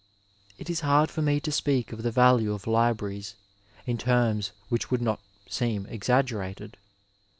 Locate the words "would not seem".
4.89-5.85